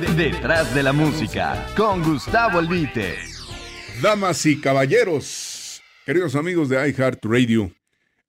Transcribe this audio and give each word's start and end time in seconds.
Detrás 0.00 0.74
de 0.74 0.82
la 0.82 0.94
música, 0.94 1.66
con 1.76 2.02
Gustavo 2.02 2.58
Albite. 2.58 3.18
Damas 4.00 4.46
y 4.46 4.58
caballeros, 4.58 5.82
queridos 6.06 6.34
amigos 6.36 6.70
de 6.70 6.88
iHeartRadio, 6.88 7.70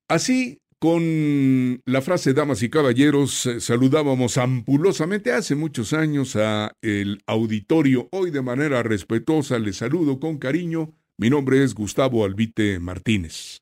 así 0.10 0.60
con 0.80 1.82
la 1.86 2.02
frase 2.02 2.34
damas 2.34 2.62
y 2.62 2.70
caballeros 2.70 3.46
eh, 3.46 3.62
saludábamos 3.62 4.38
ampulosamente 4.38 5.32
hace 5.32 5.56
muchos 5.56 5.94
años 5.94 6.36
a 6.36 6.74
el 6.82 7.22
auditorio. 7.26 8.10
Hoy 8.12 8.32
de 8.32 8.42
manera 8.42 8.84
respetuosa 8.84 9.58
les 9.58 9.78
saludo 9.78 10.20
con 10.20 10.40
cariño. 10.40 10.94
Mi 11.18 11.30
nombre 11.30 11.64
es 11.64 11.74
Gustavo 11.74 12.26
Albite 12.26 12.80
Martínez. 12.80 13.62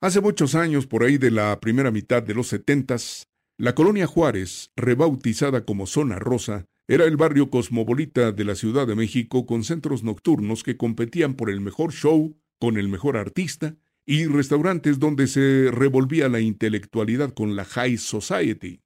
Hace 0.00 0.20
muchos 0.20 0.54
años, 0.54 0.86
por 0.86 1.02
ahí 1.02 1.18
de 1.18 1.32
la 1.32 1.58
primera 1.58 1.90
mitad 1.90 2.22
de 2.22 2.34
los 2.34 2.46
setentas, 2.46 3.26
la 3.58 3.74
colonia 3.74 4.06
Juárez, 4.06 4.70
rebautizada 4.76 5.64
como 5.64 5.86
Zona 5.86 6.20
Rosa, 6.20 6.66
era 6.90 7.04
el 7.04 7.16
barrio 7.16 7.50
cosmopolita 7.50 8.32
de 8.32 8.44
la 8.44 8.56
Ciudad 8.56 8.84
de 8.84 8.96
México 8.96 9.46
con 9.46 9.62
centros 9.62 10.02
nocturnos 10.02 10.64
que 10.64 10.76
competían 10.76 11.34
por 11.34 11.48
el 11.48 11.60
mejor 11.60 11.92
show, 11.92 12.36
con 12.58 12.78
el 12.78 12.88
mejor 12.88 13.16
artista 13.16 13.76
y 14.04 14.24
restaurantes 14.24 14.98
donde 14.98 15.28
se 15.28 15.70
revolvía 15.70 16.28
la 16.28 16.40
intelectualidad 16.40 17.32
con 17.32 17.54
la 17.54 17.64
High 17.64 17.96
Society. 17.96 18.80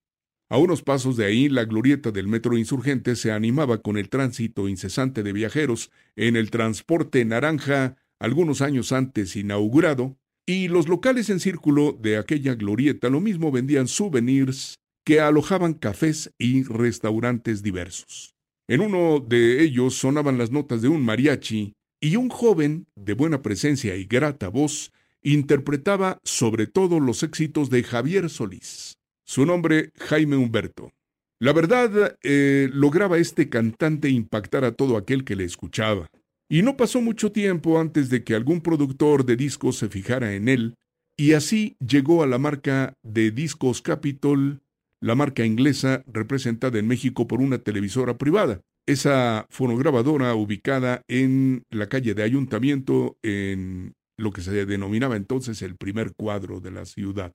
A 0.51 0.59
unos 0.59 0.83
pasos 0.83 1.17
de 1.17 1.25
ahí, 1.25 1.49
la 1.49 1.65
glorieta 1.65 2.11
del 2.11 2.29
metro 2.29 2.59
insurgente 2.59 3.17
se 3.17 3.33
animaba 3.33 3.81
con 3.81 3.97
el 3.97 4.11
tránsito 4.11 4.69
incesante 4.69 5.23
de 5.23 5.33
viajeros 5.33 5.91
en 6.15 6.37
el 6.37 6.51
transporte 6.51 7.25
naranja 7.25 7.97
algunos 8.21 8.61
años 8.61 8.93
antes 8.93 9.35
inaugurado, 9.35 10.19
y 10.45 10.69
los 10.69 10.89
locales 10.89 11.31
en 11.31 11.41
círculo 11.41 11.99
de 11.99 12.19
aquella 12.19 12.55
glorieta 12.55 13.09
lo 13.09 13.23
mismo 13.23 13.51
vendían 13.51 13.89
souvenirs 13.89 14.84
que 15.05 15.21
alojaban 15.21 15.75
cafés 15.75 16.33
y 16.39 16.65
restaurantes 16.65 17.63
diversos. 17.63 18.35
En 18.67 18.81
uno 18.81 19.21
de 19.21 19.63
ellos 19.63 19.95
sonaban 19.95 20.39
las 20.39 20.51
notas 20.51 20.81
de 20.81 20.89
un 20.89 21.05
mariachi 21.05 21.75
y 22.01 22.17
un 22.17 22.31
joven 22.31 22.87
de 22.97 23.13
buena 23.13 23.43
presencia 23.43 23.97
y 23.97 24.05
grata 24.05 24.49
voz 24.49 24.93
interpretaba 25.23 26.19
sobre 26.25 26.67
todo 26.67 27.01
los 27.01 27.23
éxitos 27.23 27.71
de 27.71 27.83
Javier 27.83 28.31
Solís. 28.31 28.99
Su 29.27 29.47
nombre, 29.47 29.91
Jaime 29.97 30.37
Humberto. 30.37 30.93
La 31.41 31.53
verdad, 31.53 32.17
eh, 32.23 32.69
lograba 32.73 33.19
este 33.19 33.49
cantante 33.49 34.09
impactar 34.09 34.65
a 34.65 34.73
todo 34.73 34.97
aquel 34.97 35.25
que 35.25 35.37
le 35.37 35.45
escuchaba. 35.45 36.09
Y 36.49 36.63
no 36.63 36.77
pasó 36.77 37.01
mucho 37.01 37.33
tiempo 37.33 37.81
antes 37.81 38.11
de 38.11 38.23
que 38.23 38.35
algún 38.35 38.61
productor 38.61 39.25
de 39.25 39.37
discos 39.37 39.77
se 39.79 39.89
fijara 39.89 40.35
en 40.35 40.49
él, 40.49 40.75
y 41.17 41.33
así 41.33 41.77
llegó 41.81 42.23
a 42.23 42.27
la 42.27 42.39
marca 42.39 42.95
de 43.03 43.31
discos 43.31 43.83
Capitol, 43.83 44.61
la 45.05 45.15
marca 45.15 45.45
inglesa 45.45 46.03
representada 46.07 46.79
en 46.79 46.89
México 46.89 47.29
por 47.29 47.43
una 47.43 47.59
televisora 47.59 48.17
privada. 48.17 48.63
Esa 48.87 49.47
fonograbadora 49.51 50.35
ubicada 50.35 51.03
en 51.09 51.63
la 51.69 51.91
calle 51.91 52.15
de 52.15 52.23
Ayuntamiento 52.23 53.19
en 53.23 53.93
lo 54.17 54.33
que 54.33 54.41
se 54.41 54.65
denominaba 54.65 55.17
entonces 55.17 55.61
el 55.61 55.77
primer 55.77 56.15
cuadro 56.15 56.61
de 56.61 56.71
la 56.71 56.87
ciudad. 56.87 57.35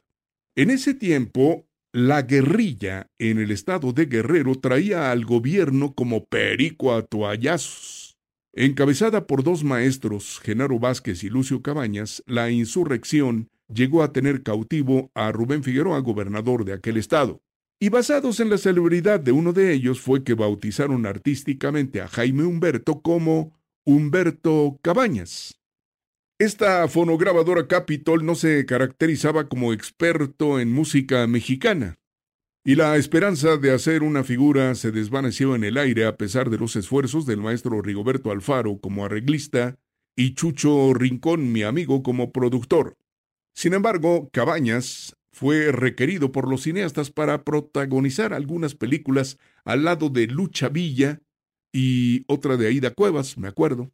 En 0.56 0.72
ese 0.72 0.96
tiempo, 0.96 1.68
la 1.94 2.24
guerrilla 2.24 3.06
en 3.20 3.38
el 3.38 3.52
estado 3.52 3.94
de 3.94 4.08
Guerrero 4.08 4.56
traía 4.56 5.12
al 5.12 5.26
gobierno 5.26 5.94
como 5.94 6.26
perico 6.26 6.96
a 6.96 7.04
toallazos. 7.04 8.18
Encabezada 8.52 9.28
por 9.28 9.44
dos 9.44 9.64
maestros, 9.64 10.40
Genaro 10.44 10.80
Vázquez 10.80 11.24
y 11.24 11.30
Lucio 11.30 11.62
Cabañas, 11.62 12.24
la 12.26 12.50
insurrección 12.50 13.50
llegó 13.72 14.02
a 14.02 14.12
tener 14.12 14.42
cautivo 14.42 15.12
a 15.14 15.32
Rubén 15.32 15.64
Figueroa, 15.64 16.00
gobernador 16.00 16.66
de 16.66 16.74
aquel 16.74 16.98
estado. 16.98 17.44
Y 17.82 17.88
basados 17.90 18.42
en 18.42 18.50
la 18.50 18.58
celebridad 18.58 19.22
de 19.22 19.32
uno 19.32 19.54
de 19.54 19.72
ellos 19.72 20.02
fue 20.02 20.26
que 20.26 20.34
bautizaron 20.34 21.06
artísticamente 21.06 22.02
a 22.02 22.10
Jaime 22.10 22.44
Humberto 22.44 23.02
como 23.02 23.58
Humberto 23.86 24.78
Cabañas. 24.82 25.62
Esta 26.38 26.88
fonograbadora 26.90 27.68
Capitol 27.68 28.26
no 28.26 28.36
se 28.36 28.66
caracterizaba 28.66 29.48
como 29.48 29.72
experto 29.72 30.60
en 30.60 30.72
música 30.74 31.26
mexicana, 31.28 32.00
y 32.66 32.76
la 32.76 32.98
esperanza 32.98 33.56
de 33.56 33.74
hacer 33.74 34.04
una 34.04 34.26
figura 34.26 34.76
se 34.76 34.92
desvaneció 34.92 35.56
en 35.56 35.64
el 35.64 35.78
aire 35.78 36.06
a 36.06 36.18
pesar 36.18 36.50
de 36.50 36.58
los 36.58 36.76
esfuerzos 36.76 37.26
del 37.26 37.40
maestro 37.40 37.82
Rigoberto 37.82 38.32
Alfaro 38.32 38.80
como 38.80 39.06
arreglista 39.06 39.78
y 40.16 40.34
Chucho 40.34 40.94
Rincón, 40.94 41.54
mi 41.54 41.64
amigo, 41.64 42.04
como 42.04 42.34
productor. 42.34 42.98
Sin 43.54 43.74
embargo, 43.74 44.30
Cabañas 44.32 45.16
fue 45.32 45.72
requerido 45.72 46.32
por 46.32 46.50
los 46.50 46.64
cineastas 46.64 47.12
para 47.12 47.44
protagonizar 47.44 48.34
algunas 48.34 48.76
películas 48.76 49.38
al 49.64 49.84
lado 49.84 50.10
de 50.10 50.28
Lucha 50.28 50.70
Villa 50.70 51.22
y 51.72 52.26
otra 52.28 52.58
de 52.58 52.68
Aida 52.68 52.92
Cuevas, 52.92 53.38
me 53.38 53.48
acuerdo. 53.48 53.92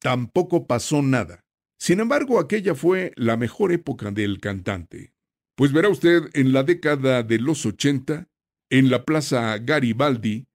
Tampoco 0.00 0.66
pasó 0.66 1.02
nada. 1.02 1.44
Sin 1.78 2.00
embargo, 2.00 2.38
aquella 2.38 2.74
fue 2.74 3.12
la 3.16 3.36
mejor 3.36 3.72
época 3.72 4.10
del 4.10 4.40
cantante. 4.40 5.12
Pues 5.56 5.72
verá 5.72 5.88
usted, 5.88 6.30
en 6.34 6.52
la 6.52 6.62
década 6.62 7.22
de 7.22 7.38
los 7.38 7.66
80, 7.66 8.28
en 8.70 8.90
la 8.90 9.04
Plaza 9.04 9.58
Garibaldi, 9.58 10.46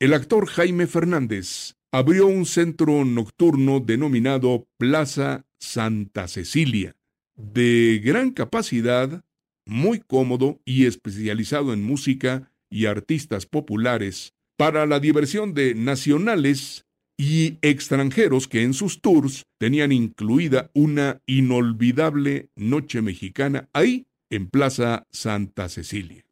el 0.00 0.14
actor 0.14 0.46
Jaime 0.46 0.86
Fernández 0.86 1.76
abrió 1.92 2.26
un 2.26 2.46
centro 2.46 3.04
nocturno 3.04 3.80
denominado 3.80 4.68
Plaza 4.78 5.46
Santa 5.58 6.28
Cecilia, 6.28 6.96
de 7.36 8.00
gran 8.02 8.30
capacidad, 8.30 9.22
muy 9.70 10.00
cómodo 10.00 10.60
y 10.64 10.86
especializado 10.86 11.72
en 11.72 11.84
música 11.84 12.50
y 12.68 12.86
artistas 12.86 13.46
populares, 13.46 14.34
para 14.56 14.84
la 14.84 14.98
diversión 14.98 15.54
de 15.54 15.74
nacionales 15.74 16.86
y 17.16 17.58
extranjeros 17.62 18.48
que 18.48 18.62
en 18.62 18.74
sus 18.74 19.00
tours 19.00 19.46
tenían 19.58 19.92
incluida 19.92 20.70
una 20.74 21.22
inolvidable 21.24 22.50
noche 22.56 23.00
mexicana 23.00 23.68
ahí 23.72 24.06
en 24.28 24.48
Plaza 24.48 25.06
Santa 25.10 25.68
Cecilia. 25.68 26.24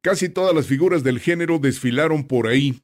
Casi 0.00 0.28
todas 0.28 0.54
las 0.54 0.66
figuras 0.66 1.02
del 1.02 1.18
género 1.18 1.58
desfilaron 1.58 2.24
por 2.24 2.46
ahí. 2.46 2.80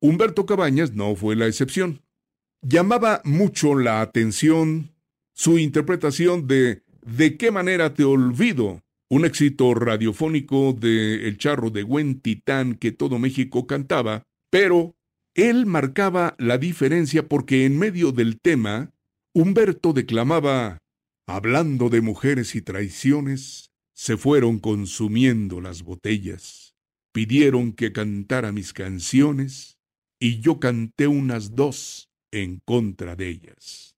Humberto 0.00 0.46
Cabañas 0.46 0.94
no 0.94 1.14
fue 1.14 1.36
la 1.36 1.46
excepción. 1.46 2.02
Llamaba 2.60 3.22
mucho 3.24 3.76
la 3.76 4.00
atención 4.00 4.90
su 5.32 5.58
interpretación 5.58 6.48
de 6.48 6.82
De 7.02 7.36
qué 7.36 7.50
manera 7.50 7.94
te 7.94 8.04
olvido, 8.04 8.82
un 9.10 9.24
éxito 9.24 9.74
radiofónico 9.74 10.72
de 10.72 11.28
El 11.28 11.38
Charro 11.38 11.70
de 11.70 11.82
Buen 11.82 12.20
Titán 12.20 12.74
que 12.74 12.92
todo 12.92 13.18
México 13.18 13.66
cantaba, 13.66 14.22
pero 14.50 14.94
él 15.34 15.66
marcaba 15.66 16.34
la 16.38 16.58
diferencia 16.58 17.28
porque 17.28 17.64
en 17.64 17.78
medio 17.78 18.12
del 18.12 18.40
tema, 18.40 18.90
Humberto 19.34 19.92
declamaba, 19.92 20.78
hablando 21.26 21.88
de 21.88 22.00
mujeres 22.00 22.54
y 22.54 22.62
traiciones, 22.62 23.70
se 23.94 24.16
fueron 24.16 24.58
consumiendo 24.58 25.60
las 25.60 25.82
botellas, 25.82 26.74
pidieron 27.12 27.72
que 27.72 27.92
cantara 27.92 28.52
mis 28.52 28.72
canciones, 28.72 29.78
y 30.20 30.40
yo 30.40 30.58
canté 30.58 31.06
unas 31.06 31.54
dos 31.54 32.08
en 32.32 32.60
contra 32.64 33.16
de 33.16 33.28
ellas. 33.28 33.94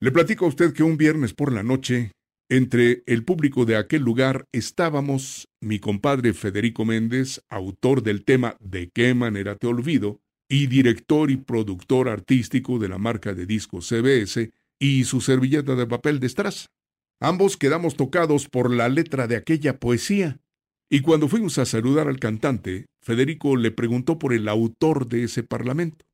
Le 0.00 0.10
platico 0.10 0.46
a 0.46 0.48
usted 0.48 0.72
que 0.72 0.82
un 0.82 0.96
viernes 0.96 1.34
por 1.34 1.52
la 1.52 1.62
noche, 1.62 2.12
entre 2.50 3.04
el 3.06 3.24
público 3.24 3.64
de 3.64 3.76
aquel 3.76 4.02
lugar 4.02 4.48
estábamos 4.50 5.48
mi 5.60 5.78
compadre 5.78 6.34
Federico 6.34 6.84
Méndez, 6.84 7.44
autor 7.48 8.02
del 8.02 8.24
tema 8.24 8.56
De 8.58 8.90
qué 8.90 9.14
manera 9.14 9.54
te 9.54 9.68
olvido, 9.68 10.20
y 10.48 10.66
director 10.66 11.30
y 11.30 11.36
productor 11.36 12.08
artístico 12.08 12.80
de 12.80 12.88
la 12.88 12.98
marca 12.98 13.34
de 13.34 13.46
discos 13.46 13.86
CBS, 13.86 14.50
y 14.80 15.04
su 15.04 15.20
servilleta 15.20 15.76
de 15.76 15.86
papel 15.86 16.18
de 16.18 16.28
strass. 16.28 16.70
Ambos 17.20 17.56
quedamos 17.56 17.96
tocados 17.96 18.48
por 18.48 18.74
la 18.74 18.88
letra 18.88 19.28
de 19.28 19.36
aquella 19.36 19.78
poesía, 19.78 20.40
y 20.90 21.02
cuando 21.02 21.28
fuimos 21.28 21.56
a 21.58 21.66
saludar 21.66 22.08
al 22.08 22.18
cantante, 22.18 22.86
Federico 23.00 23.56
le 23.56 23.70
preguntó 23.70 24.18
por 24.18 24.32
el 24.32 24.48
autor 24.48 25.06
de 25.06 25.22
ese 25.22 25.44
parlamento. 25.44 26.04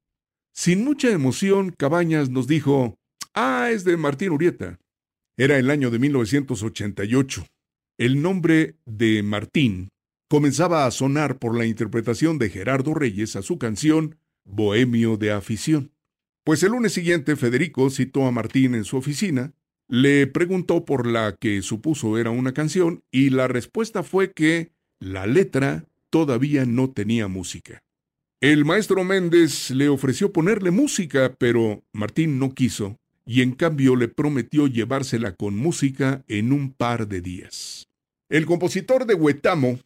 Sin 0.53 0.85
mucha 0.85 1.11
emoción, 1.11 1.71
Cabañas 1.71 2.29
nos 2.29 2.47
dijo, 2.47 2.99
Ah, 3.32 3.71
es 3.71 3.85
de 3.85 3.97
Martín 3.97 4.32
Urieta. 4.32 4.79
Era 5.38 5.59
el 5.59 5.71
año 5.71 5.91
de 5.91 5.99
1988. 5.99 7.47
El 7.99 8.23
nombre 8.23 8.77
de 8.87 9.23
Martín 9.23 9.91
comenzaba 10.31 10.87
a 10.87 10.91
sonar 10.91 11.38
por 11.38 11.56
la 11.56 11.67
interpretación 11.67 12.38
de 12.38 12.49
Gerardo 12.49 12.94
Reyes 12.94 13.37
a 13.37 13.43
su 13.43 13.59
canción 13.59 14.19
Bohemio 14.47 15.19
de 15.19 15.33
afición. 15.33 15.93
Pues 16.43 16.62
el 16.62 16.71
lunes 16.71 16.94
siguiente 16.94 17.37
Federico 17.37 17.91
citó 17.91 18.27
a 18.27 18.31
Martín 18.31 18.75
en 18.75 18.85
su 18.85 18.97
oficina, 18.97 19.53
le 19.88 20.27
preguntó 20.27 20.87
por 20.87 21.06
la 21.06 21.37
que 21.39 21.61
supuso 21.61 22.17
era 22.17 22.31
una 22.31 22.55
canción 22.55 23.05
y 23.11 23.29
la 23.29 23.47
respuesta 23.47 24.03
fue 24.03 24.32
que 24.32 24.73
la 25.00 25.27
letra 25.27 25.85
todavía 26.09 26.65
no 26.65 26.93
tenía 26.93 27.29
música. 27.29 27.82
El 28.41 28.65
maestro 28.65 29.05
Méndez 29.05 29.71
le 29.71 29.91
ofreció 29.91 30.32
ponerle 30.32 30.71
música, 30.71 31.35
pero 31.39 31.85
Martín 31.93 32.39
no 32.39 32.55
quiso 32.55 32.97
y 33.26 33.43
en 33.43 33.52
cambio 33.52 33.96
le 33.96 34.08
prometió 34.08 34.69
llevársela 34.69 35.34
con 35.34 35.56
música 35.56 36.25
en 36.28 36.52
un 36.52 36.73
par 36.73 37.08
de 37.08 37.20
días. 37.20 37.88
El 38.31 38.46
compositor 38.46 39.05
de 39.05 39.14
Huetamo 39.14 39.81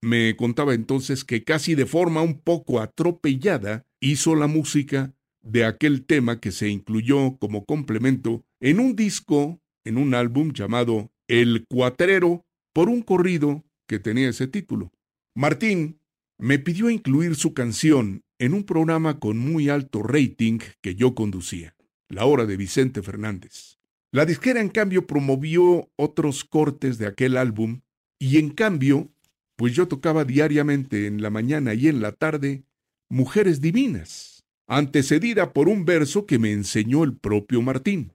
me 0.00 0.36
contaba 0.36 0.74
entonces 0.74 1.24
que 1.24 1.44
casi 1.44 1.74
de 1.74 1.86
forma 1.86 2.22
un 2.22 2.38
poco 2.38 2.80
atropellada 2.80 3.84
hizo 4.00 4.36
la 4.36 4.46
música 4.46 5.12
de 5.42 5.64
aquel 5.64 6.04
tema 6.04 6.40
que 6.40 6.52
se 6.52 6.68
incluyó 6.68 7.36
como 7.38 7.64
complemento 7.64 8.44
en 8.60 8.80
un 8.80 8.96
disco, 8.96 9.60
en 9.84 9.98
un 9.98 10.14
álbum 10.14 10.52
llamado 10.52 11.10
El 11.28 11.66
Cuatrero, 11.68 12.44
por 12.72 12.88
un 12.88 13.02
corrido 13.02 13.64
que 13.86 13.98
tenía 13.98 14.28
ese 14.28 14.46
título. 14.46 14.92
Martín 15.34 16.00
me 16.38 16.58
pidió 16.58 16.90
incluir 16.90 17.34
su 17.36 17.54
canción 17.54 18.22
en 18.38 18.54
un 18.54 18.64
programa 18.64 19.20
con 19.20 19.38
muy 19.38 19.68
alto 19.68 20.02
rating 20.02 20.58
que 20.80 20.94
yo 20.94 21.14
conducía. 21.14 21.74
La 22.08 22.24
Hora 22.26 22.46
de 22.46 22.56
Vicente 22.56 23.02
Fernández. 23.02 23.78
La 24.12 24.26
disquera, 24.26 24.60
en 24.60 24.68
cambio, 24.68 25.06
promovió 25.06 25.90
otros 25.96 26.44
cortes 26.44 26.98
de 26.98 27.06
aquel 27.06 27.36
álbum 27.36 27.80
y, 28.18 28.38
en 28.38 28.50
cambio, 28.50 29.10
pues 29.56 29.74
yo 29.74 29.88
tocaba 29.88 30.24
diariamente 30.24 31.06
en 31.06 31.22
la 31.22 31.30
mañana 31.30 31.74
y 31.74 31.88
en 31.88 32.00
la 32.00 32.12
tarde 32.12 32.64
Mujeres 33.08 33.60
Divinas, 33.60 34.44
antecedida 34.66 35.52
por 35.52 35.68
un 35.68 35.84
verso 35.84 36.26
que 36.26 36.38
me 36.38 36.52
enseñó 36.52 37.04
el 37.04 37.16
propio 37.16 37.62
Martín. 37.62 38.12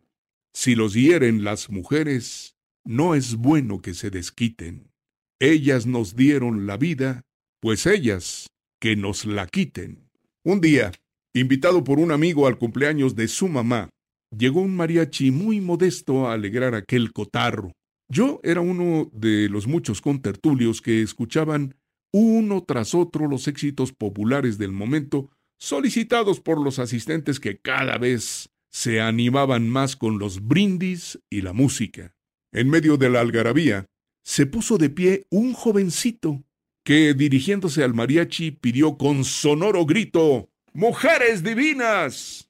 Si 0.53 0.75
los 0.75 0.93
hieren 0.93 1.43
las 1.43 1.69
mujeres, 1.69 2.55
no 2.83 3.15
es 3.15 3.35
bueno 3.35 3.81
que 3.81 3.93
se 3.93 4.09
desquiten. 4.09 4.91
Ellas 5.39 5.85
nos 5.85 6.15
dieron 6.15 6.65
la 6.65 6.77
vida, 6.77 7.23
pues 7.61 7.85
ellas 7.85 8.49
que 8.79 8.95
nos 8.95 9.25
la 9.25 9.47
quiten. 9.47 10.09
Un 10.43 10.59
día, 10.61 10.91
Invitado 11.35 11.83
por 11.83 11.99
un 11.99 12.11
amigo 12.11 12.47
al 12.47 12.57
cumpleaños 12.57 13.15
de 13.15 13.27
su 13.27 13.47
mamá, 13.47 13.89
llegó 14.35 14.61
un 14.61 14.75
mariachi 14.75 15.29
muy 15.29 15.61
modesto 15.61 16.27
a 16.27 16.33
alegrar 16.33 16.73
aquel 16.73 17.13
cotarro. 17.13 17.71
Yo 18.11 18.39
era 18.43 18.61
uno 18.61 19.11
de 19.13 19.47
los 19.47 19.67
muchos 19.67 20.01
contertulios 20.01 20.81
que 20.81 21.03
escuchaban 21.03 21.75
uno 22.11 22.63
tras 22.63 22.95
otro 22.95 23.27
los 23.27 23.47
éxitos 23.47 23.93
populares 23.93 24.57
del 24.57 24.71
momento, 24.71 25.29
solicitados 25.59 26.39
por 26.39 26.59
los 26.59 26.79
asistentes 26.79 27.39
que 27.39 27.59
cada 27.59 27.99
vez 27.99 28.49
se 28.71 28.99
animaban 28.99 29.69
más 29.69 29.95
con 29.95 30.17
los 30.17 30.47
brindis 30.47 31.19
y 31.29 31.41
la 31.41 31.53
música. 31.53 32.15
En 32.51 32.71
medio 32.71 32.97
de 32.97 33.11
la 33.11 33.21
algarabía, 33.21 33.85
se 34.23 34.47
puso 34.47 34.79
de 34.79 34.89
pie 34.89 35.27
un 35.29 35.53
jovencito 35.53 36.43
que, 36.83 37.13
dirigiéndose 37.13 37.83
al 37.83 37.93
mariachi, 37.93 38.49
pidió 38.49 38.97
con 38.97 39.23
sonoro 39.23 39.85
grito 39.85 40.48
mujeres 40.73 41.43
divinas. 41.43 42.49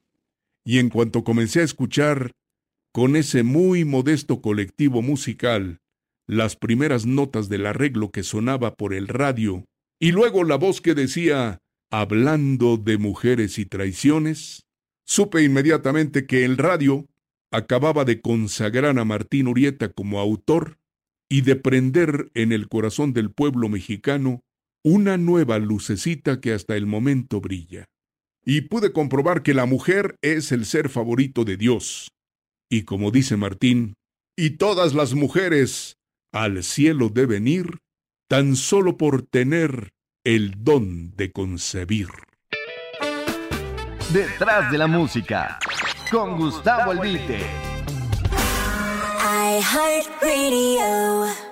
Y 0.63 0.79
en 0.79 0.89
cuanto 0.89 1.23
comencé 1.23 1.61
a 1.61 1.63
escuchar 1.63 2.31
con 2.91 3.15
ese 3.15 3.43
muy 3.43 3.85
modesto 3.85 4.41
colectivo 4.41 5.01
musical 5.01 5.79
las 6.27 6.55
primeras 6.55 7.05
notas 7.05 7.49
del 7.49 7.65
arreglo 7.65 8.11
que 8.11 8.23
sonaba 8.23 8.75
por 8.75 8.93
el 8.93 9.07
radio, 9.07 9.65
y 9.99 10.11
luego 10.11 10.43
la 10.43 10.57
voz 10.57 10.79
que 10.79 10.93
decía, 10.93 11.59
hablando 11.89 12.77
de 12.77 12.97
mujeres 12.97 13.57
y 13.57 13.65
traiciones, 13.65 14.67
supe 15.05 15.43
inmediatamente 15.43 16.27
que 16.27 16.45
el 16.45 16.57
radio 16.57 17.07
acababa 17.51 18.05
de 18.05 18.21
consagrar 18.21 18.99
a 18.99 19.05
Martín 19.05 19.47
Urieta 19.47 19.89
como 19.89 20.19
autor 20.19 20.77
y 21.29 21.41
de 21.41 21.55
prender 21.55 22.29
en 22.35 22.51
el 22.51 22.67
corazón 22.67 23.13
del 23.13 23.31
pueblo 23.31 23.67
mexicano 23.69 24.43
una 24.83 25.17
nueva 25.17 25.57
lucecita 25.57 26.39
que 26.39 26.53
hasta 26.53 26.75
el 26.75 26.85
momento 26.85 27.41
brilla 27.41 27.89
y 28.49 28.61
pude 28.61 28.91
comprobar 28.91 29.43
que 29.43 29.53
la 29.53 29.67
mujer 29.67 30.15
es 30.23 30.51
el 30.51 30.65
ser 30.65 30.89
favorito 30.89 31.45
de 31.45 31.55
Dios. 31.55 32.09
Y 32.67 32.81
como 32.81 33.11
dice 33.11 33.37
Martín, 33.37 33.93
y 34.35 34.57
todas 34.57 34.95
las 34.95 35.13
mujeres 35.13 35.97
al 36.33 36.63
cielo 36.63 37.09
deben 37.09 37.47
ir 37.47 37.77
tan 38.27 38.55
solo 38.55 38.97
por 38.97 39.21
tener 39.21 39.91
el 40.25 40.63
don 40.63 41.15
de 41.15 41.31
concebir. 41.31 42.07
Detrás 44.11 44.71
de 44.71 44.79
la 44.79 44.87
música, 44.87 45.59
con 46.09 46.39
Gustavo 46.39 46.89
Albite. 46.89 47.41
I 49.21 49.61
heart 49.61 50.07
radio. 50.23 51.48